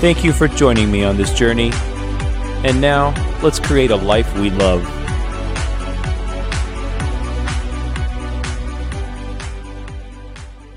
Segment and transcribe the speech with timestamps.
[0.00, 1.72] Thank you for joining me on this journey.
[2.64, 4.82] And now, let's create a life we love.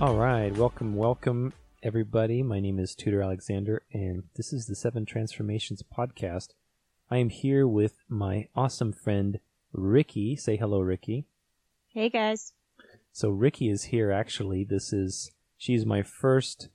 [0.02, 2.44] All right, welcome, welcome, everybody.
[2.44, 6.50] My name is Tudor Alexander, and this is the Seven Transformations podcast.
[7.10, 9.40] I am here with my awesome friend
[9.72, 10.36] Ricci.
[10.36, 11.28] Say hello, Ricci.
[11.88, 12.52] Hey guys.
[13.14, 14.66] So Ricci is here actually.
[14.66, 16.68] This is she's my first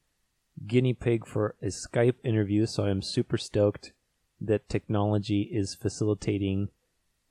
[0.67, 3.93] guinea pig for a Skype interview, so I'm super stoked
[4.41, 6.69] that technology is facilitating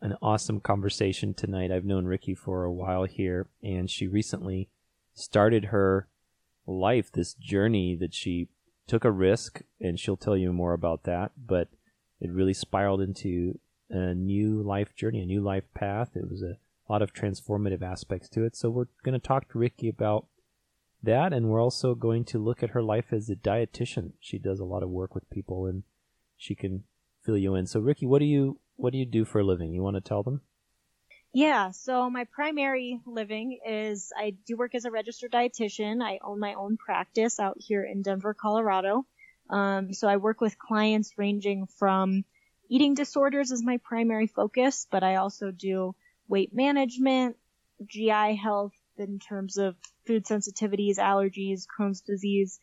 [0.01, 1.71] an awesome conversation tonight.
[1.71, 4.69] I've known Ricci for a while here, and she recently
[5.13, 6.07] started her
[6.65, 8.49] life, this journey that she
[8.87, 11.69] took a risk, and she'll tell you more about that, but
[12.19, 16.11] it really spiraled into a new life journey, a new life path.
[16.15, 16.57] It was a
[16.89, 18.55] lot of transformative aspects to it.
[18.55, 20.27] So we're going to talk to Ricci about
[21.03, 24.13] that, and we're also going to look at her life as a dietitian.
[24.19, 25.83] She does a lot of work with people, and
[26.37, 26.83] she can
[27.23, 27.67] fill you in.
[27.67, 29.73] So, Ricci, what do you what do you do for a living?
[29.73, 30.41] You want to tell them?
[31.33, 36.01] Yeah, so my primary living is I do work as a registered dietitian.
[36.01, 39.05] I own my own practice out here in Denver, Colorado.
[39.49, 42.23] Um, so I work with clients ranging from
[42.69, 45.95] eating disorders is my primary focus, but I also do
[46.27, 47.37] weight management,
[47.85, 52.59] GI health in terms of food sensitivities, allergies, Crohn's disease,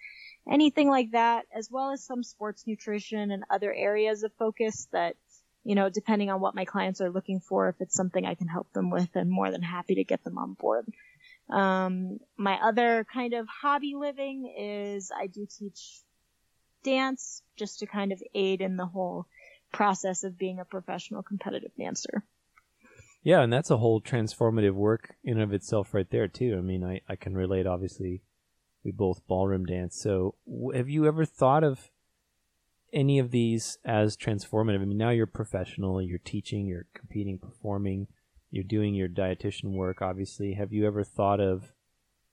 [0.50, 5.16] anything like that, as well as some sports nutrition and other areas of focus that
[5.64, 8.48] you know, depending on what my clients are looking for, if it's something I can
[8.48, 10.86] help them with, I'm more than happy to get them on board.
[11.50, 16.02] Um, my other kind of hobby living is I do teach
[16.82, 19.26] dance just to kind of aid in the whole
[19.72, 22.24] process of being a professional competitive dancer.
[23.24, 26.56] Yeah, and that's a whole transformative work in of itself right there too.
[26.58, 28.22] I mean, I, I can relate obviously
[28.84, 29.96] we both ballroom dance.
[29.96, 30.34] So,
[30.74, 31.90] have you ever thought of
[32.92, 34.82] any of these as transformative?
[34.82, 38.08] I mean, now you're professional, you're teaching, you're competing, performing,
[38.50, 40.52] you're doing your dietitian work, obviously.
[40.52, 41.72] Have you ever thought of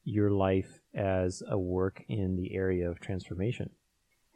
[0.03, 3.69] your life as a work in the area of transformation?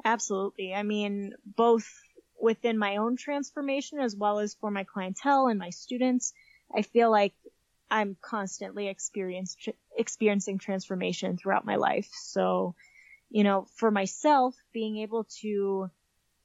[0.05, 0.73] Absolutely.
[0.73, 1.91] I mean, both
[2.39, 6.33] within my own transformation as well as for my clientele and my students,
[6.75, 7.33] I feel like
[7.89, 12.09] I'm constantly experiencing transformation throughout my life.
[12.13, 12.75] So,
[13.29, 15.89] you know, for myself, being able to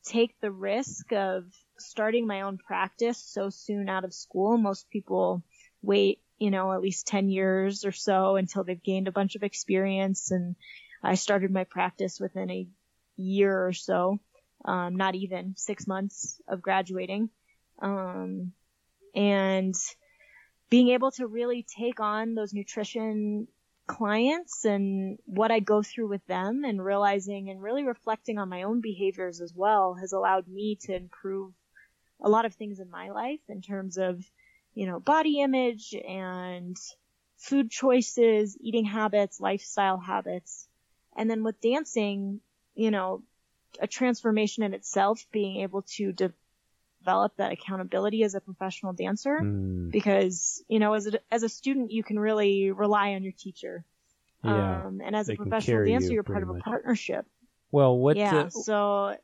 [0.05, 1.45] take the risk of
[1.79, 4.57] starting my own practice so soon out of school.
[4.57, 5.43] Most people
[5.83, 9.43] wait, you know, at least 10 years or so until they've gained a bunch of
[9.43, 10.31] experience.
[10.31, 10.57] And
[11.03, 12.67] I started my practice within a
[13.17, 14.19] year or so,
[14.65, 17.31] um, not even six months of graduating.
[17.81, 18.53] Um,
[19.15, 19.75] and
[20.71, 23.49] being able to really take on those nutrition
[23.87, 28.63] clients and what I go through with them and realizing and really reflecting on my
[28.63, 31.53] own behaviors as well has allowed me to improve
[32.23, 34.25] a lot of things in my life in terms of,
[34.75, 36.77] you know, body image and
[37.37, 40.69] food choices, eating habits, lifestyle habits.
[41.17, 42.41] And then with dancing,
[42.75, 43.23] you know,
[43.81, 46.33] a transformation in itself, being able to de-
[47.00, 49.91] develop that accountability as a professional dancer mm.
[49.91, 53.84] because you know as a as a student you can really rely on your teacher
[54.44, 56.62] yeah, um, and as a professional dancer you are part of a much.
[56.62, 57.27] partnership
[57.71, 59.16] well what yeah uh, so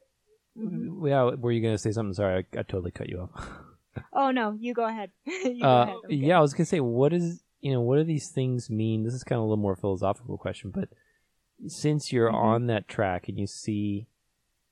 [0.59, 1.07] mm-hmm.
[1.07, 3.49] yeah were you gonna say something sorry I, I totally cut you off
[4.13, 5.97] oh no you go ahead, you go uh, ahead.
[6.07, 6.15] Okay.
[6.15, 9.15] yeah i was gonna say what is you know what do these things mean this
[9.15, 10.89] is kind of a little more philosophical question but
[11.67, 12.37] since you're mm-hmm.
[12.37, 14.07] on that track and you see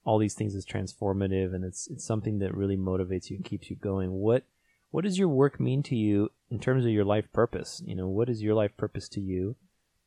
[0.05, 3.71] all these things as transformative and it's it's something that really motivates you and keeps
[3.71, 4.11] you going.
[4.12, 4.45] What
[4.91, 7.83] what does your work mean to you in terms of your life purpose?
[7.85, 9.56] You know, what is your life purpose to you?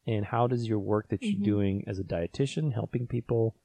[0.06, 1.44] And how does your work that you're mm-hmm.
[1.44, 3.56] doing as a dietitian, helping people,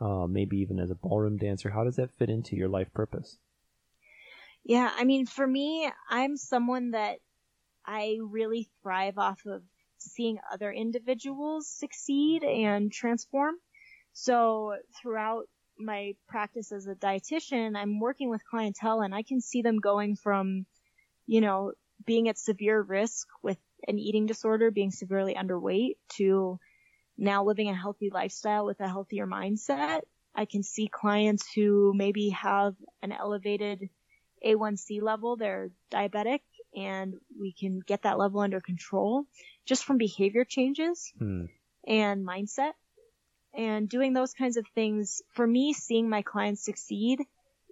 [0.00, 3.38] uh, maybe even as a ballroom dancer, how does that fit into your life purpose?
[4.64, 7.18] Yeah, I mean, for me, I'm someone that
[7.86, 9.62] I really thrive off of
[9.98, 13.54] seeing other individuals succeed and transform.
[14.12, 15.44] So throughout
[15.84, 20.16] my practice as a dietitian, I'm working with clientele and I can see them going
[20.16, 20.66] from,
[21.26, 21.72] you know,
[22.04, 26.58] being at severe risk with an eating disorder, being severely underweight to
[27.18, 30.02] now living a healthy lifestyle with a healthier mindset
[30.34, 33.90] I can see clients who maybe have an elevated
[34.44, 36.40] A1C level, they're diabetic,
[36.74, 39.24] and we can get that level under control
[39.66, 41.46] just from behavior changes Hmm.
[41.86, 42.72] and mindset.
[43.54, 47.20] And doing those kinds of things, for me, seeing my clients succeed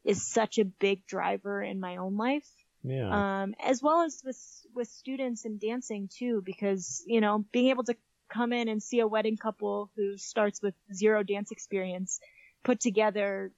[0.05, 2.49] is such a big driver in my own life.
[2.83, 3.43] Yeah.
[3.43, 4.39] Um, as well as with,
[4.75, 7.97] with students and dancing too, because, you know, being able to
[8.29, 12.21] come in and see a wedding couple who starts with zero dance experience
[12.63, 13.51] put together,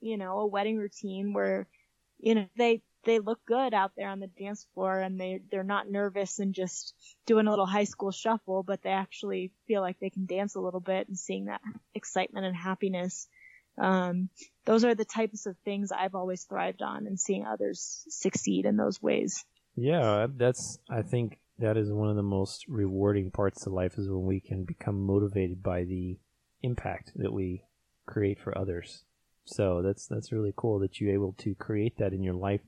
[0.00, 1.66] you know, a wedding routine where,
[2.18, 5.62] you know, they, they look good out there on the dance floor and they, they're
[5.62, 6.94] not nervous and just
[7.26, 10.60] doing a little high school shuffle, but they actually feel like they can dance a
[10.60, 11.60] little bit and seeing that
[11.94, 13.28] excitement and happiness.
[13.78, 14.28] Um,
[14.66, 18.76] those are the types of things I've always thrived on and seeing others succeed in
[18.76, 19.44] those ways.
[19.76, 20.78] Yeah, that's.
[20.90, 24.40] I think that is one of the most rewarding parts of life is when we
[24.40, 26.18] can become motivated by the
[26.62, 27.62] impact that we
[28.06, 29.04] create for others.
[29.44, 32.60] So that's that's really cool that you're able to create that in your life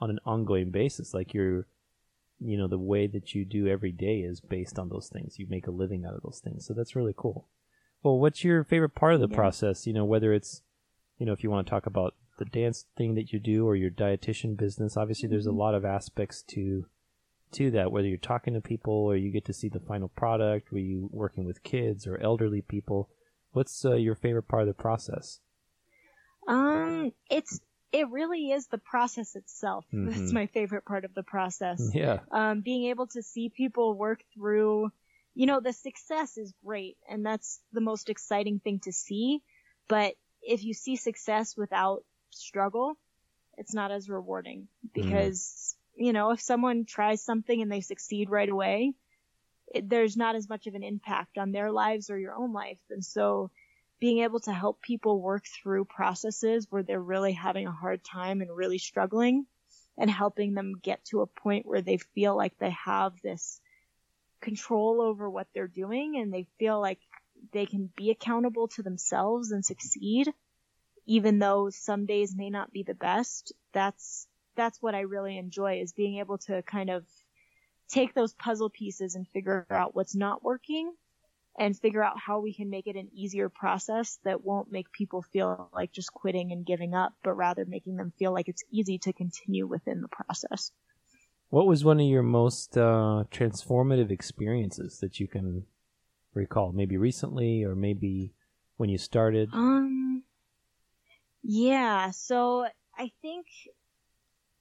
[0.00, 1.14] on an ongoing basis.
[1.14, 1.66] Like you're,
[2.38, 5.38] you know, the way that you do every day is based on those things.
[5.38, 6.66] You make a living out of those things.
[6.66, 7.48] So that's really cool.
[8.02, 9.36] Well, what's your favorite part of the Yeah.
[9.36, 9.86] process?
[9.86, 10.62] You know, whether it's,
[11.18, 13.74] you know, if you want to talk about the dance thing that you do or
[13.74, 15.56] your dietitian business, obviously there's a Mhm.
[15.56, 16.86] lot of aspects to
[17.52, 17.92] to that.
[17.92, 21.08] Whether you're talking to people or you get to see the final product, were you
[21.12, 23.08] working with kids or elderly people?
[23.52, 25.40] What's uh, your favorite part of the process?
[26.48, 27.60] Um, it's,
[27.92, 29.84] it really is the process itself.
[29.92, 30.10] Mhm.
[30.14, 31.80] That's my favorite part of the process.
[31.94, 32.20] Yeah.
[32.30, 34.90] um, being able to see people work through,
[35.34, 39.42] you know, the success is great and that's the most exciting thing to see.
[39.88, 42.96] But if you see success without struggle,
[43.56, 48.48] it's not as rewarding because, you know, if someone tries something and they succeed right
[48.48, 48.94] away,
[49.68, 52.80] it, there's not as much of an impact on their lives or your own life.
[52.90, 53.50] And so
[53.98, 58.40] being able to help people work through processes where they're really having a hard time
[58.40, 59.46] and really struggling
[59.98, 63.60] and helping them get to a point where they feel like they have this
[64.40, 66.98] control over what they're doing and they feel like
[67.52, 70.32] they can be accountable to themselves and succeed
[71.06, 75.80] even though some days may not be the best that's that's what I really enjoy
[75.80, 77.04] is being able to kind of
[77.88, 80.92] take those puzzle pieces and figure out what's not working
[81.58, 85.22] and figure out how we can make it an easier process that won't make people
[85.22, 88.98] feel like just quitting and giving up, but rather making them feel like it's easy
[88.98, 90.70] to continue within the process.
[91.48, 95.64] What was one of your most uh, transformative experiences that you can
[96.34, 96.72] recall?
[96.72, 98.34] Maybe recently, or maybe
[98.76, 99.48] when you started.
[99.52, 100.24] Um,
[101.42, 102.66] yeah, so
[102.98, 103.46] I think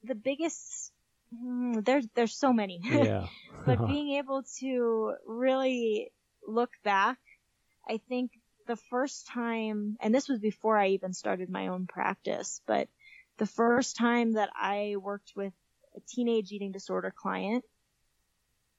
[0.03, 0.92] the biggest,
[1.36, 2.80] hmm, there's, there's so many.
[2.83, 3.25] yeah.
[3.65, 6.12] but being able to really
[6.47, 7.18] look back,
[7.88, 8.31] I think
[8.68, 12.88] the first time, and this was before I even started my own practice, but
[13.38, 15.53] the first time that I worked with
[15.95, 17.63] a teenage eating disorder client,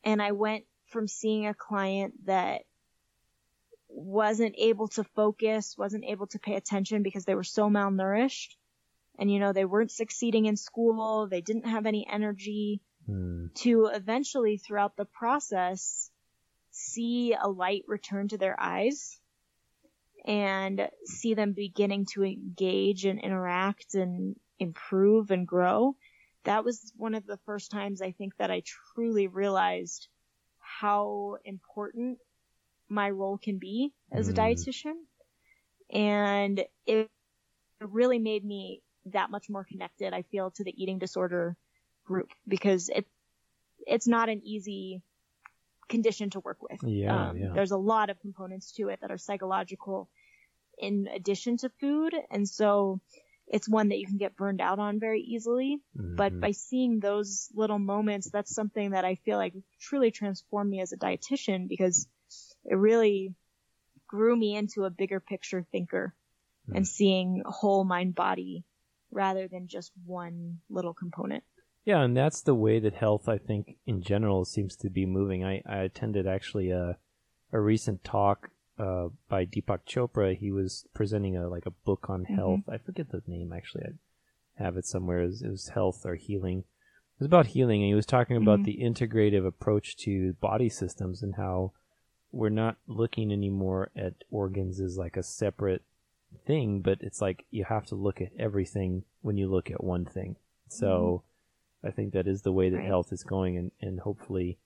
[0.05, 2.63] and I went from seeing a client that
[3.89, 8.57] wasn't able to focus, wasn't able to pay attention because they were so malnourished,
[9.19, 13.47] and you know, they weren't succeeding in school, they didn't have any energy, Hmm.
[13.55, 16.11] to eventually throughout the process
[16.77, 19.21] see a light return to their eyes
[20.27, 25.97] and see them beginning to engage and interact and improve and grow.
[26.45, 28.63] That was one of the first times I think that I
[28.95, 30.09] truly realized
[30.59, 32.19] how important
[32.89, 34.37] my role can be as a Mm.
[34.37, 34.95] dietitian.
[35.93, 37.11] And it
[37.81, 41.57] really made me that much more connected, I feel, to the eating disorder
[42.05, 43.07] group because it
[43.87, 45.03] it's not an easy
[45.89, 46.83] condition to work with.
[46.83, 47.53] Yeah, Um, yeah.
[47.55, 50.09] There's a lot of components to it that are psychological
[50.79, 53.01] in addition to food, and so
[53.49, 55.81] it's one that you can get burned out on very easily.
[55.95, 56.41] But Mhm.
[56.41, 60.93] by seeing those little moments, that's something that I feel like truly transformed me as
[60.93, 62.09] a dietitian because
[62.65, 63.35] it really
[64.09, 66.15] grew me into a bigger picture thinker
[66.67, 66.77] Hmm.
[66.77, 68.65] and seeing whole mind body
[69.11, 71.45] rather than just one little component.
[71.87, 75.45] Yeah, and that's the way that health, I think, in general, seems to be moving.
[75.45, 76.99] I, I attended actually a
[77.53, 80.37] a recent talk uh, by Deepak Chopra.
[80.37, 82.63] He was presenting a like a book on health.
[82.69, 83.85] I forget the name actually.
[84.59, 85.23] I have it somewhere.
[85.23, 86.59] It was, it was health or healing.
[86.59, 88.65] It was about healing, and he was talking about Mhm.
[88.65, 91.73] the integrative approach to body systems and how
[92.33, 95.83] we're not looking anymore at organs as like a separate
[96.47, 100.05] thing, but it's like you have to look at everything when you look at one
[100.05, 100.35] thing.
[100.69, 101.23] So
[101.87, 102.87] I think that is the way that Right.
[102.87, 104.59] health is going, and, and hopefully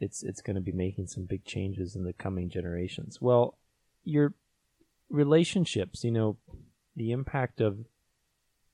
[0.00, 3.20] it's it's going to be making some big changes in the coming generations.
[3.20, 3.58] Well,
[4.04, 4.34] you're
[5.08, 6.36] relationships, you know,
[6.96, 7.86] the impact of,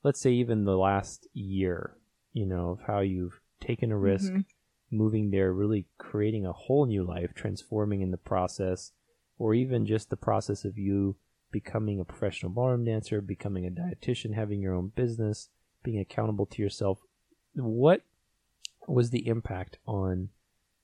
[0.02, 1.96] let's say, even the last year,
[2.32, 4.44] you know, of how you've taken a risk, Mhm.
[4.90, 8.92] moving there, really creating a whole new life, transforming in the process,
[9.38, 11.16] or even just the process of you
[11.50, 15.50] becoming a professional ballroom dancer, becoming a dietitian, having your own business,
[15.82, 17.00] being accountable to yourself.
[17.54, 18.02] What
[18.86, 20.30] was the impact on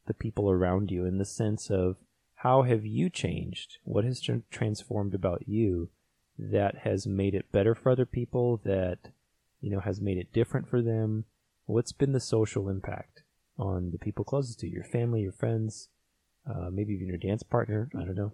[0.06, 1.96] the people around you in the sense of
[2.36, 3.78] how have you changed?
[3.84, 5.90] What has tr- transformed about you
[6.38, 8.60] that has made it better for other people?
[8.64, 8.98] That
[9.60, 11.24] you know has made it different for them?
[11.66, 13.22] What's been the social impact
[13.58, 15.88] on the people closest to you, your family, your friends,
[16.48, 17.90] uh, maybe even your dance partner?
[17.94, 18.32] I don't know.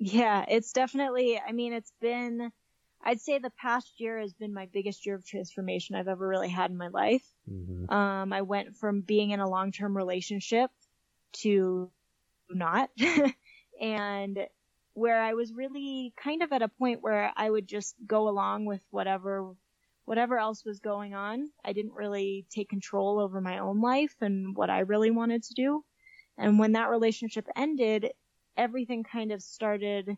[0.00, 2.52] Yeah, it's definitely, I mean, it's been,
[3.02, 6.48] I'd say the past year has been my biggest year of transformation I've ever really
[6.48, 7.24] had in my life.
[7.46, 10.70] hmm Um, I went from being in a long-term relationship
[11.40, 11.90] to
[12.50, 12.90] not.
[13.80, 14.38] and
[14.94, 18.64] where I was really kind of at a point where I would just go along
[18.64, 19.54] with whatever,
[20.04, 21.50] whatever else was going on.
[21.64, 25.54] I didn't really take control over my own life and what I really wanted to
[25.54, 25.84] do.
[26.36, 28.10] And when that relationship ended,
[28.56, 30.16] everything kind of started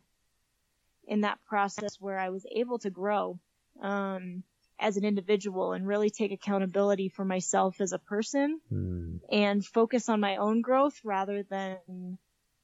[1.10, 3.38] in that process where I was able to grow,
[3.82, 4.44] um,
[4.78, 9.16] as an individual and really take accountability for myself as a person Hmm.
[9.30, 12.16] and focus on my own growth rather than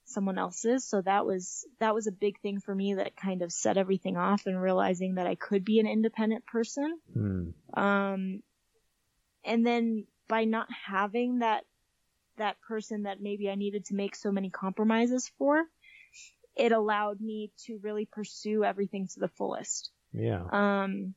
[0.05, 0.85] someone else's.
[0.85, 4.17] So that was that was a big thing for me that kind of set everything
[4.17, 6.99] off and realizing that I could be an independent person.
[7.13, 7.51] Hmm.
[7.75, 8.43] Um
[9.45, 11.65] and then by not having that
[12.37, 15.65] that person that maybe I needed to make so many compromises for,
[16.57, 19.91] it allowed me to really pursue everything to the fullest.
[20.13, 20.45] Yeah.
[20.51, 21.15] Um,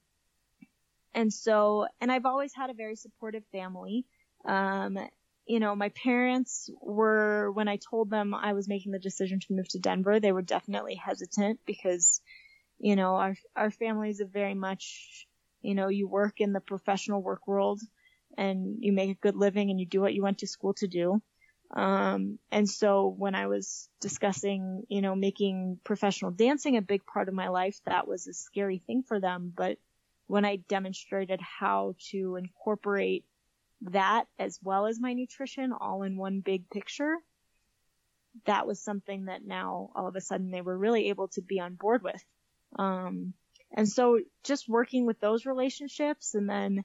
[1.13, 4.05] and so, and I've always had a very supportive family.
[4.45, 4.97] Um,
[5.45, 9.53] you know, my parents were, when I told them I was making the decision to
[9.53, 12.21] move to Denver, they were definitely hesitant because,
[12.77, 15.25] you know, our, our families have very much,
[15.61, 17.81] you know, you work in the professional work world
[18.37, 20.87] and you make a good living and you do what you went to school to
[20.87, 21.21] do.
[21.71, 27.27] Um, and so when I was discussing, you know, making professional dancing a big part
[27.27, 29.53] of my life, that was a scary thing for them.
[29.55, 29.77] But
[30.27, 33.25] when I demonstrated how to incorporate
[33.81, 37.17] that as well as my nutrition all in one big picture,
[38.45, 41.59] that was something that now all of a sudden they were really able to be
[41.59, 42.23] on board with.
[42.77, 43.33] Um,
[43.75, 46.83] and so just working with those relationships and then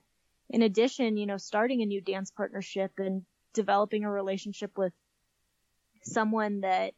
[0.50, 3.22] in addition, you know, starting a new dance partnership and
[3.54, 4.92] developing a relationship with
[6.02, 6.92] someone that,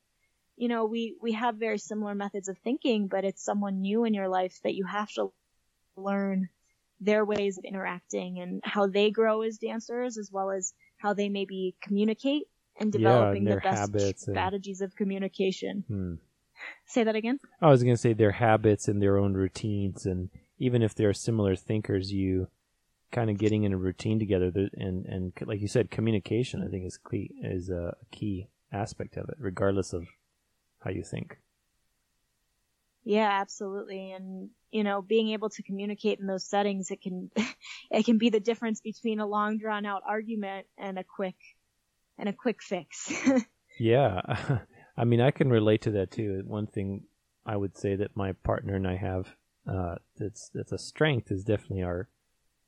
[0.57, 4.15] you know, we, we have very similar methods of thinking, but it's someone new in
[4.15, 5.33] your life that you have to
[5.97, 6.49] learn
[7.01, 11.29] their ways of interacting and how they grow as dancers as well as how they
[11.29, 12.45] maybe communicate
[12.81, 15.85] and Yeah, developing and the best habits and- strategies of communication.
[15.87, 16.15] Hmm.
[16.87, 17.39] Say that again?
[17.61, 21.13] I was going to say their habits and their own routines, and even if they're
[21.13, 22.49] similar thinkers, you
[23.13, 26.69] kind of getting in a routine together, th- and and like you said, communication I
[26.69, 30.07] think is key is a key aspect of it, regardless of
[30.81, 31.39] how you think.
[33.05, 34.11] Yeah, absolutely.
[34.13, 37.31] And, you know, being able to communicate in those settings, it can,
[37.91, 41.37] it can be the difference between a long drawn out argument and a quick,
[42.19, 43.13] and a quick fix.
[43.79, 44.21] Yeah,
[44.97, 46.43] I mean, I can relate to that too.
[46.47, 47.05] One thing
[47.45, 49.37] I would say that my partner and I have
[49.71, 52.09] uh, that's that's a strength is definitely our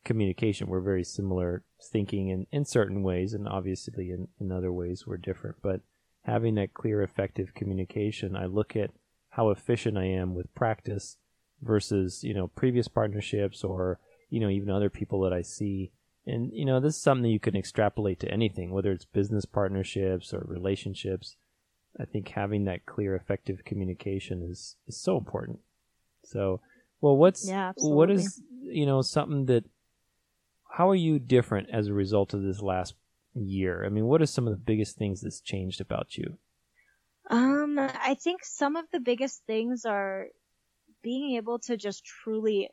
[0.09, 0.69] communication.
[0.69, 1.63] We're very similar
[1.93, 5.57] thinking in, in certain ways, and obviously in, in other ways we're different.
[5.63, 5.83] But
[6.23, 8.91] having that clear, effective communication, I look at
[9.29, 11.19] how efficient I am with practice
[11.61, 14.01] versus you know previous partnerships or
[14.31, 15.93] you know even other people that I see.
[16.27, 19.45] And you know this is something that you can extrapolate to anything, whether it's business
[19.45, 21.37] partnerships or relationships.
[22.01, 25.59] I think having that clear, effective communication is is so important.
[26.25, 26.63] So,
[27.03, 29.65] well, what's Yeah, what is you know something that
[30.79, 32.95] how are you different as a result of this last
[33.35, 33.85] year?
[33.85, 36.39] I mean, what are some of the biggest things that's changed about you?
[37.29, 40.29] um, I think some of the biggest things are
[41.03, 42.71] being able to just truly,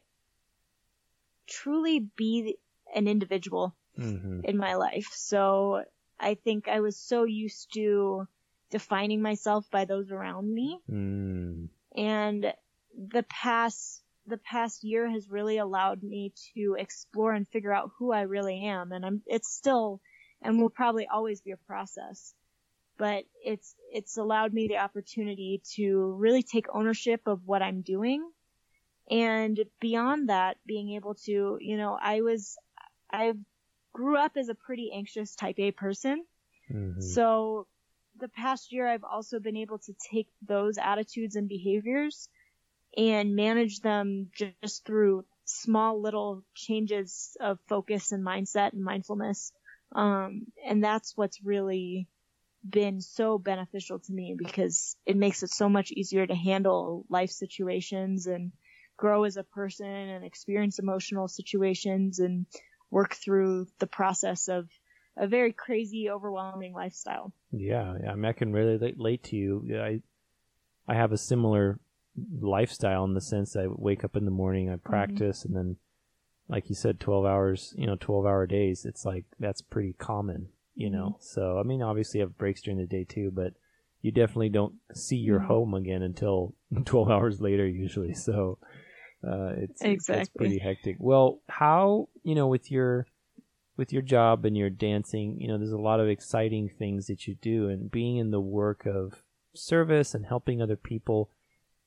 [1.50, 2.58] truly be
[2.94, 4.42] an individual Mm-hmm.
[4.44, 5.08] in my life.
[5.14, 5.84] So
[6.20, 8.28] I think I was so used to
[8.70, 10.80] defining myself by those around me.
[10.92, 11.70] Mm.
[11.96, 12.54] and
[12.96, 18.12] the past the past year has really allowed me to explore and figure out who
[18.12, 18.92] I really am.
[18.92, 20.02] And I'm it's still
[20.42, 22.34] and will probably always be a process
[22.98, 28.30] but it's it's allowed me the opportunity to really take ownership of what I'm doing.
[29.10, 32.58] And beyond that being able to you know I was
[33.12, 33.34] I
[33.94, 36.26] grew up as a pretty anxious type A person.
[36.72, 37.02] Mhm.
[37.02, 37.68] so
[38.18, 42.30] the past year, I've also been able to take those attitudes and behaviors
[42.98, 49.52] and manage them just through small little changes of focus and mindset and mindfulness.
[49.94, 52.08] Um, and that's what's really
[52.68, 57.30] been so beneficial to me because it makes it so much easier to handle life
[57.30, 58.52] situations and
[58.98, 62.46] grow as a person and experience emotional situations and
[62.90, 64.68] work through the process of
[65.18, 67.32] a very crazy, overwhelming lifestyle.
[67.52, 67.94] Yeah.
[68.10, 69.80] I mean, I can really relate to you.
[69.80, 70.02] I,
[70.88, 71.80] I have a similar
[72.40, 74.90] lifestyle in the sense that I wake up in the morning, I mm-hmm.
[74.90, 75.56] practice, mm-hmm.
[75.56, 75.78] and then,
[76.48, 77.74] like you said, twelve hours.
[77.78, 78.86] You know, twelve hour days.
[78.86, 80.50] It's like that's pretty common.
[80.76, 80.96] You mm-hmm.
[80.96, 83.54] know, so I mean, obviously, you have breaks during the day too, but
[84.02, 85.48] you definitely don't see your mm-hmm.
[85.48, 86.56] home again until
[86.86, 88.14] twelve hours later, usually.
[88.14, 88.60] So,
[89.26, 90.98] uh, it's exactly it's pretty hectic.
[91.00, 93.08] Well, how you know with your
[93.78, 97.28] with your job and your dancing, you know, there's a lot of exciting things that
[97.28, 99.22] you do, and being in the work of
[99.54, 101.30] service and helping other people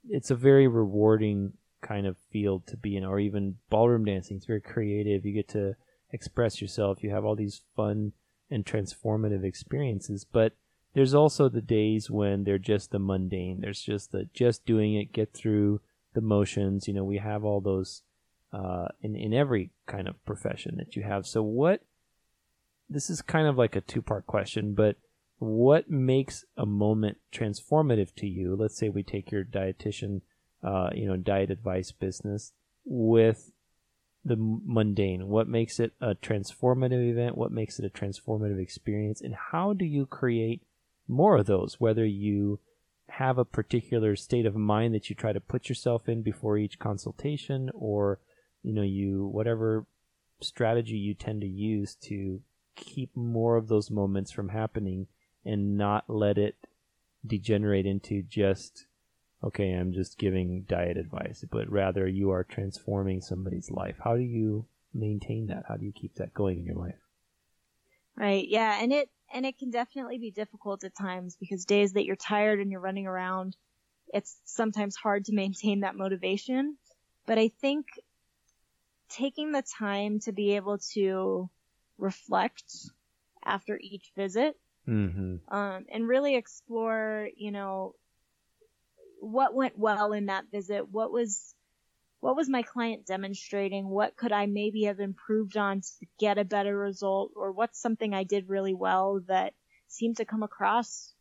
[0.09, 4.37] it's a very rewarding kind of field to be in, or even ballroom dancing.
[4.37, 5.25] It's very creative.
[5.25, 5.75] You get to
[6.12, 7.02] express yourself.
[7.02, 8.12] You have all these fun
[8.50, 10.25] and transformative experiences.
[10.25, 10.55] But
[10.95, 13.61] there's also the days when they're just the mundane.
[13.61, 15.81] There's just the just doing it, get through
[16.14, 16.88] the motions.
[16.88, 18.02] You know, we have all those
[18.52, 21.26] uh, in in every kind of profession that you have.
[21.26, 21.83] So what?
[22.90, 24.97] This is kind of like a two part question, but
[25.38, 28.57] what makes a moment transformative to you?
[28.57, 30.23] Let's say we take your dietitian,
[30.62, 32.52] uh, you know, diet advice business
[32.85, 33.52] with
[34.25, 35.28] the mundane.
[35.28, 37.37] What makes it a transformative event?
[37.37, 39.21] What makes it a transformative experience?
[39.21, 40.62] And how do you create
[41.07, 41.76] more of those?
[41.78, 42.59] Whether you
[43.11, 46.78] have a particular state of mind that you try to put yourself in before each
[46.78, 48.18] consultation, or
[48.62, 49.87] you know, you whatever
[50.40, 52.40] strategy you tend to use to
[52.76, 55.07] keep more of those moments from happening
[55.49, 56.57] and not let it
[57.26, 58.87] degenerate into just
[59.43, 63.97] okay, I'm just giving diet advice, but rather you are transforming somebody's life.
[64.02, 65.65] How do you maintain that?
[65.69, 66.99] How do you keep that going in your life?
[68.17, 68.47] Right.
[68.49, 72.17] Yeah, and it and it can definitely be difficult at times because days that you're
[72.17, 73.56] tired and you're running around,
[74.13, 76.78] it's sometimes hard to maintain that motivation.
[77.26, 77.87] But I think
[79.08, 81.49] taking the time to be able to
[81.97, 82.73] reflect
[83.45, 84.56] after each visit
[84.89, 85.55] mm-hmm.
[85.55, 87.95] um, and really explore, you know,
[89.21, 91.55] what went well in that visit, what was
[92.21, 93.89] what was my client demonstrating?
[93.89, 97.33] What could I maybe have improved on to get a better result?
[97.37, 99.55] Or what's something I did really well that
[99.87, 101.13] seemed to come across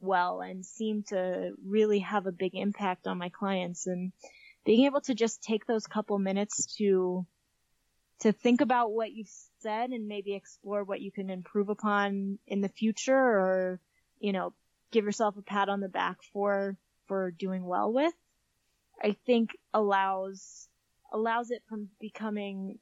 [0.00, 3.86] well and seemed to really have a big impact on my clients?
[3.86, 4.12] And
[4.64, 7.26] being able to just take those couple minutes to
[8.20, 12.60] to think about what you've said and maybe explore what you can improve upon in
[12.60, 13.80] the future or,
[14.20, 14.52] you know,
[14.90, 18.14] give yourself a pat on the back for, for doing well with,
[19.02, 20.68] I think allows,
[21.12, 22.78] allows it from becoming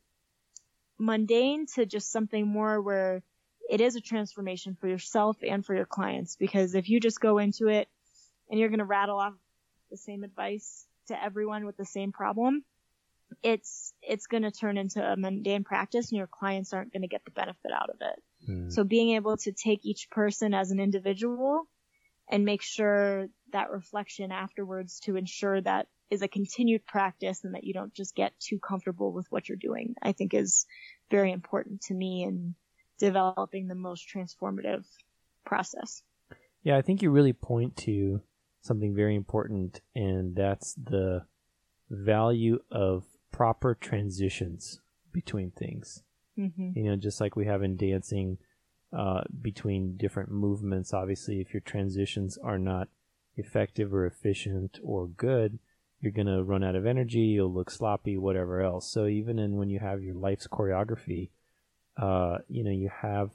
[0.98, 3.22] mundane to just something more where
[3.68, 6.36] it is a transformation for yourself and for your clients.
[6.36, 7.88] Because if you just go into it
[8.48, 9.34] and you're going to rattle off
[9.90, 12.64] the same advice to everyone with the same problem,
[13.42, 17.08] it's it's going to turn into a mundane practice and your clients aren't going to
[17.08, 18.50] get the benefit out of it.
[18.50, 18.72] Mm.
[18.72, 21.68] So being able to take each person as an individual
[22.30, 27.64] and make sure that reflection afterwards to ensure that is a continued practice and that
[27.64, 30.66] you don't just get too comfortable with what you're doing, I think is
[31.10, 32.54] very important to me in
[32.98, 34.84] developing the most transformative
[35.44, 36.02] process.
[36.62, 38.20] Yeah, I think you really point to
[38.62, 41.24] something very important and that's the
[41.90, 44.80] value of proper transitions
[45.12, 46.02] between things.
[46.38, 46.70] Mm-hmm.
[46.74, 48.38] You know, just like we have in dancing
[48.96, 50.92] uh, between different movements.
[50.92, 52.88] Obviously, if your transitions are not
[53.36, 55.58] effective or efficient or good,
[56.00, 58.90] you're going to run out of energy, you'll look sloppy, whatever else.
[58.90, 61.30] So even in when you have your life's choreography,
[61.96, 63.30] uh, you know, you have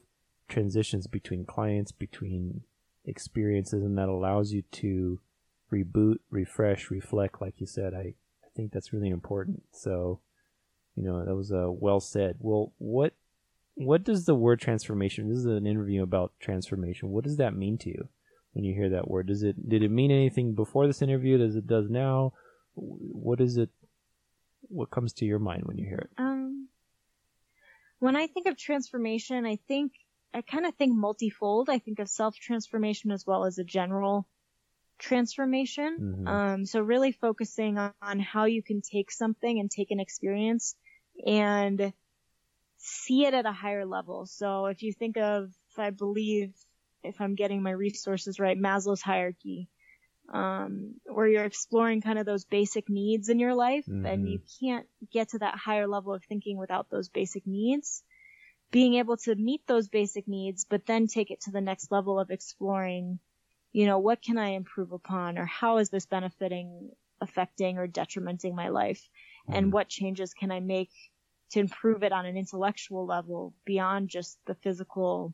[0.48, 2.62] transitions between clients, between
[3.06, 5.20] experiences, and that allows you to
[5.72, 7.42] reboot, refresh, reflect.
[7.42, 8.14] Like you said, I
[8.56, 9.64] think that's really important.
[9.72, 10.20] So,
[10.96, 12.38] you know, that was uh, well said.
[12.40, 13.14] Well, what
[13.76, 15.30] what does the word transformation?
[15.30, 17.10] This is an interview about transformation.
[17.10, 18.10] What does that mean to you
[18.54, 19.28] when you hear that word?
[19.28, 21.38] Does it did it mean anything before this interview?
[21.38, 22.34] Does it does now?
[22.76, 23.70] What is it?
[24.68, 26.10] What comes to your mind when you hear it?
[26.18, 26.68] Um,
[28.00, 29.94] when I think of transformation, I think
[30.34, 31.70] I kind of think multifold.
[31.70, 34.28] I think of self transformation as well as a general
[35.02, 35.98] transformation.
[36.00, 36.28] Mm-hmm.
[36.28, 40.76] Um, so really focusing on, on how you can take something and take an experience
[41.26, 41.92] and
[42.78, 44.26] see it at a higher level.
[44.26, 46.54] So if you think of, I believe
[47.04, 49.68] if I'm getting my resources right, Maslow's hierarchy,
[50.32, 54.06] um, where you're exploring kind of those basic needs in your life mm-hmm.
[54.06, 58.04] and you can't get to that higher level of thinking without those basic needs.
[58.72, 62.18] Being able to meet those basic needs, but then take it to the next level
[62.18, 63.20] of exploring,
[63.72, 68.56] you know, what can I improve upon or how is this benefiting, affecting or detrimenting
[68.56, 69.10] my life?
[69.48, 69.58] Mm-hmm.
[69.58, 70.92] And what changes can I make
[71.52, 75.34] to improve it on an intellectual level beyond just the physical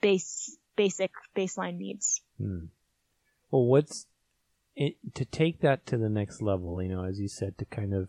[0.00, 2.20] base, basic baseline needs?
[2.38, 2.66] Hmm.
[3.50, 4.06] Well, what's
[4.74, 7.94] it, to take that to the next level, you know, as you said, to kind
[7.94, 8.08] of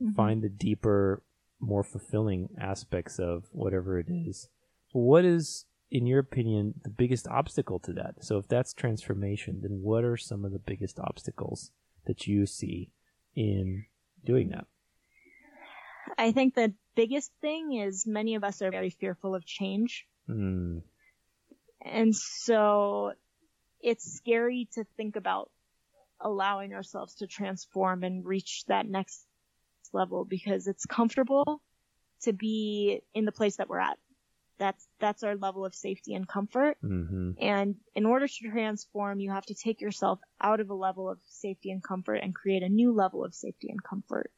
[0.00, 0.12] mm-hmm.
[0.12, 1.22] find the deeper,
[1.60, 4.48] more fulfilling aspects of whatever it is.
[4.92, 8.16] What is, in your opinion, the biggest obstacle to that?
[8.20, 11.70] So if that's transformation, then what are some of the biggest obstacles
[12.06, 12.90] that you see
[13.34, 13.86] in
[14.24, 14.66] doing that?
[16.16, 20.06] I think the biggest thing is many of us are very fearful of change.
[20.28, 20.82] Mm.
[21.82, 23.12] And so
[23.80, 25.50] it's scary to think about
[26.20, 29.24] allowing ourselves to transform and reach that next
[29.92, 31.62] level because it's comfortable
[32.22, 33.98] to be in the place that we're at.
[34.58, 36.78] That's, that's our level of safety and comfort.
[36.84, 37.32] Mm-hmm.
[37.40, 41.18] And in order to transform, you have to take yourself out of a level of
[41.28, 44.32] safety and comfort and create a new level of safety and comfort.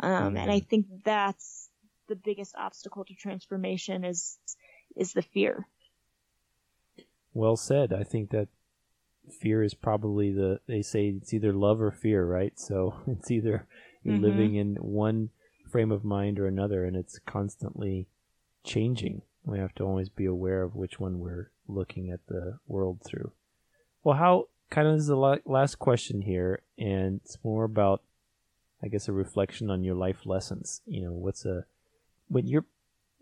[0.00, 0.36] Um, mm-hmm.
[0.36, 1.68] and I think that's
[2.08, 4.38] the biggest obstacle to transformation is,
[4.96, 5.66] is the fear.
[7.34, 7.92] Well said.
[7.92, 8.48] I think that
[9.30, 12.58] fear is probably the they say it's either love or fear, right?
[12.58, 13.66] So it's either
[14.02, 14.24] you're mm-hmm.
[14.24, 15.30] living in one
[15.70, 18.08] frame of mind or another, and it's constantly
[18.64, 19.22] changing.
[19.44, 23.32] We have to always be aware of which one we're looking at the world through.
[24.04, 28.02] Well, how kind of is the last question here, and it's more about,
[28.82, 30.82] I guess, a reflection on your life lessons.
[30.86, 31.64] You know, what's a
[32.28, 32.66] when you're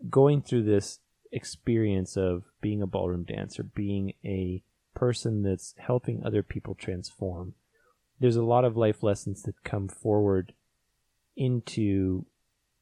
[0.09, 0.99] going through this
[1.31, 4.63] experience of being a ballroom dancer, being a
[4.95, 7.55] person that's helping other people transform,
[8.19, 10.53] there's a lot of life lessons that come forward
[11.35, 12.25] into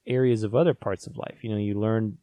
[0.06, 1.38] areas of other parts of life.
[1.42, 2.18] You know, you learn,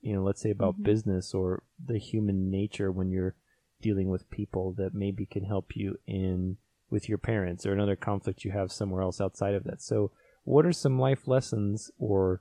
[0.00, 0.84] you know, let's say about mm-hmm.
[0.84, 3.34] business or the human nature when you're
[3.80, 6.56] dealing with people that maybe can help you in
[6.90, 9.82] with your parents or another conflict you have somewhere else outside of that.
[9.82, 10.10] So,
[10.44, 12.40] what are some life lessons or,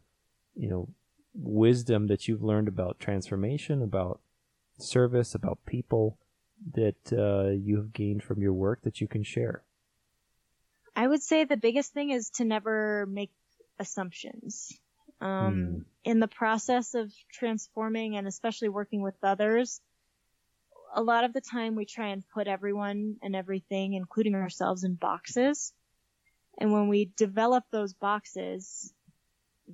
[0.56, 0.90] you know,
[1.34, 4.22] wisdom that you've learned about transformation, about
[4.80, 6.18] service, about people
[6.74, 9.64] that uh, you have gained from your work that you can share?
[10.96, 13.32] I would say the biggest thing is to never make
[13.78, 14.72] assumptions.
[15.20, 15.84] Um, mm.
[16.04, 19.82] In the process of transforming and especially working with others,
[20.94, 24.96] a lot of the time we try and put everyone and everything, including ourselves, in
[24.96, 25.74] boxes.
[26.60, 28.94] And when we develop those boxes,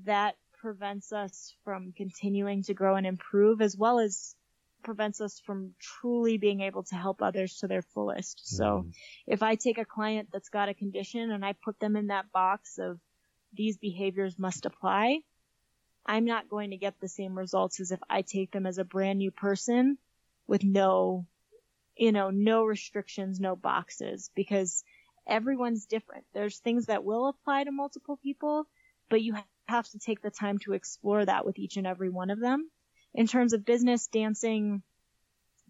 [0.05, 4.35] that prevents us from continuing to grow and improve as well as
[4.83, 8.41] prevents us from truly being able to help others to their fullest.
[8.55, 8.89] So mm-hmm.
[9.27, 12.31] if I take a client that's got a condition and I put them in that
[12.31, 12.99] box of
[13.53, 15.19] these behaviors must apply,
[16.05, 18.83] I'm not going to get the same results as if I take them as a
[18.83, 19.97] brand new person
[20.47, 21.25] with no,
[21.95, 24.83] you know, no restrictions, no boxes because
[25.27, 26.25] everyone's different.
[26.33, 28.67] There's things that will apply to multiple people,
[29.09, 29.35] but you
[29.67, 32.69] have to take the time to explore that with each and every one of them
[33.13, 34.81] in terms of business, dancing,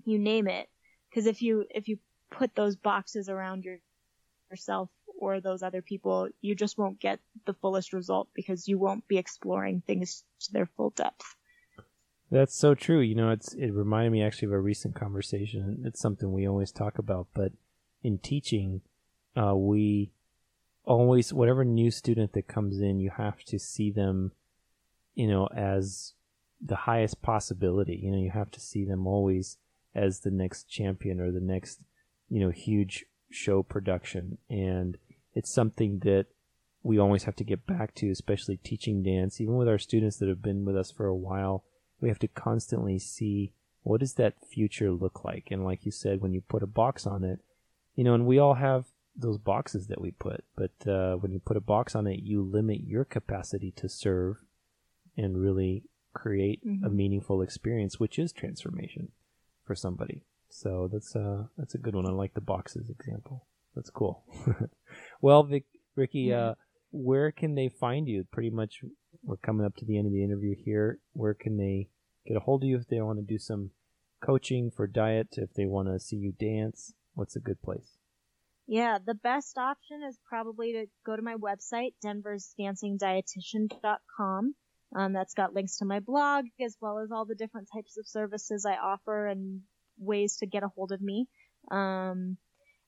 [0.05, 0.67] you name it.
[1.09, 1.99] Because if you if you
[2.31, 3.77] put those boxes around your
[4.49, 4.89] yourself
[5.23, 9.17] or those other people, you just won't get the fullest result because you won't be
[9.17, 11.35] exploring things to their full depth.
[12.29, 12.99] That's so true.
[12.99, 15.83] You know, it's it reminded me actually of a recent conversation.
[15.85, 17.51] It's something we always talk about, but
[18.01, 18.81] in teaching,
[19.37, 20.11] uh, we
[20.83, 24.31] always whatever new student that comes in, you have to see them,
[25.15, 26.13] you know, as
[26.59, 27.99] the highest possibility.
[28.03, 29.57] You know, you have to see them always
[29.95, 31.83] as the next champion or the next,
[32.29, 34.37] you know, huge show production.
[34.49, 34.97] And
[35.33, 36.27] it's something that
[36.83, 39.39] we always have to get back to, especially teaching dance.
[39.39, 41.63] Even with our students that have been with us for a while,
[42.01, 45.47] we have to constantly see what does that future look like.
[45.49, 47.39] And like you said, when you put a box on it,
[47.95, 51.39] you know, and we all have those boxes that we put, but uh, when you
[51.39, 54.37] put a box on it, you limit your capacity to serve
[55.15, 56.85] and really create mm-hmm.
[56.85, 59.09] a meaningful experience, which is transformation
[59.65, 60.23] for somebody.
[60.49, 62.05] So that's uh that's a good one.
[62.05, 63.45] I like the boxes example.
[63.75, 64.23] That's cool.
[65.21, 66.55] well, Vic, Ricci, uh,
[66.91, 68.25] where can they find you?
[68.31, 68.81] Pretty much,
[69.23, 70.99] we're coming up to the end of the interview here.
[71.13, 71.89] Where can they
[72.27, 73.71] get a hold of you if they want to do some
[74.23, 75.35] coaching for diet?
[75.37, 77.97] If they want to see you dance, what's a good place?
[78.67, 84.55] Yeah, the best option is probably to go to my website, denversdancingdietitian.com.
[84.95, 88.07] Um, that's got links to my blog as well as all the different types of
[88.07, 89.61] services I offer and
[89.97, 91.27] ways to get a hold of me.
[91.71, 92.37] Um,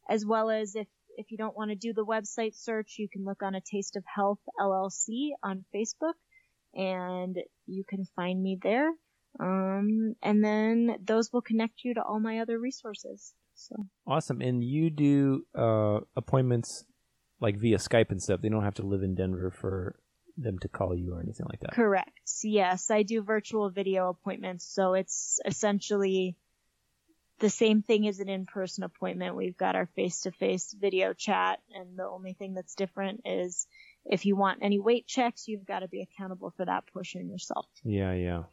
[0.10, 0.88] as well as if,
[1.18, 3.96] if you don't want to do the website search, you can look on a Taste
[3.96, 6.13] of Health LLC on Facebook
[6.74, 7.38] and
[7.68, 8.91] you can find me there.
[9.39, 13.34] Um, and then those will connect you to all my other resources.
[13.56, 13.76] So
[14.08, 14.41] awesome.
[14.41, 16.86] And you do uh, appointments
[17.39, 18.41] like via Skype and stuff.
[18.41, 19.96] They don't have to live in Denver for
[20.38, 21.72] them to call you or anything like that.
[21.72, 22.12] Correct.
[22.44, 24.65] Yes, I do virtual video appointments.
[24.74, 26.36] So it's essentially
[27.39, 29.36] the same thing as an in-person appointment.
[29.36, 33.67] We've got our face-to-face video chat and the only thing that's different is
[34.06, 37.65] if you want any weight checks, you've got to be accountable for that portion yourself.
[37.84, 38.43] Yeah, yeah.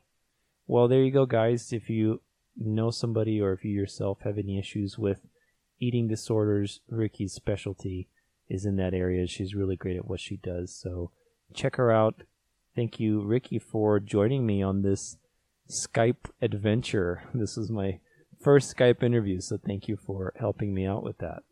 [0.66, 1.72] Well, there you go, guys.
[1.72, 2.22] If you
[2.56, 5.20] know somebody or if you yourself have any issues with
[5.78, 8.08] eating disorders, Ricci's specialty
[8.48, 9.26] is in that area.
[9.26, 10.74] She's really great at what she does.
[10.74, 11.10] So
[11.54, 12.22] check her out.
[12.74, 15.18] Thank you, Ricci, for joining me on this
[15.70, 17.24] Skype adventure.
[17.34, 18.00] This is my
[18.42, 21.42] first Skype interview, so thank you for helping me out with that.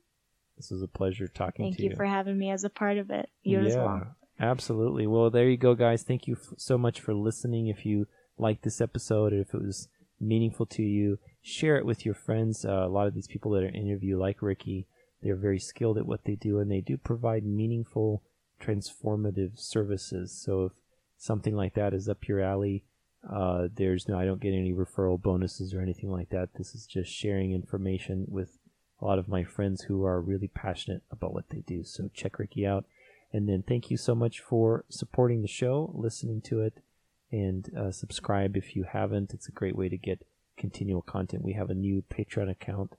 [0.57, 1.89] This was a pleasure talking thank to you.
[1.89, 1.97] Thank you.
[1.97, 3.31] for having me as a part of it.
[3.43, 4.17] You yeah, as well.
[4.39, 5.07] Absolutely.
[5.07, 6.03] Well, there you go, guys.
[6.03, 7.69] Thank you f- so much for listening.
[7.69, 8.07] If you
[8.39, 9.89] liked this episode or if it was
[10.21, 12.65] meaningful to you, share it with your friends.
[12.65, 14.87] Uh, a lot of these people that are interview, like Ricci,
[15.23, 18.23] they're very skilled at what they do and they do provide meaningful,
[18.61, 20.33] transformative services.
[20.33, 20.73] So if
[21.19, 22.85] something like that is up your alley,
[23.29, 26.51] uh, there's no, I don't get any referral bonuses or anything like that.
[26.57, 28.59] This is just sharing information with
[29.01, 31.85] a lot of my friends who are really passionate about what they do.
[31.85, 32.85] So check Ricci out.
[33.33, 36.83] And then thank you so much for supporting the show, listening to it,
[37.31, 39.33] and uh, subscribe if you haven't.
[39.33, 41.45] It's a great way to get continual content.
[41.45, 42.97] We have a new Patreon account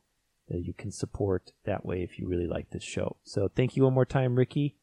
[0.48, 3.18] that you can support that way if you really like this show.
[3.24, 4.76] So thank you one more time, Ricci.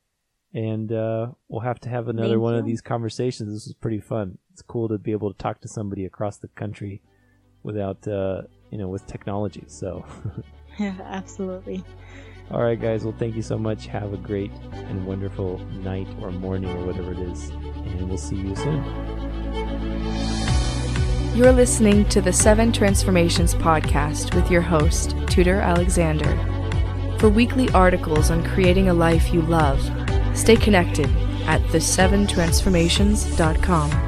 [0.55, 3.53] And uh, we'll have to have another Thank one of these conversations.
[3.53, 4.39] This was pretty fun.
[4.53, 7.03] It's cool to be able to talk to somebody across the country
[7.63, 9.65] without, uh, you know, with technology.
[9.67, 10.05] So,
[10.79, 11.85] yeah, Absolutely.
[12.51, 13.05] all right, guys.
[13.05, 13.87] Well, thank you so much.
[13.87, 17.51] Have a great and wonderful night or morning or whatever it is.
[17.51, 18.85] And we'll see you soon.
[21.37, 26.37] You're listening to the Seven Transformations podcast with your host, Tudor Alexander.
[27.19, 29.79] For weekly articles on creating a life you love,
[30.39, 31.11] stay connected
[31.47, 34.08] at the7transformations.com.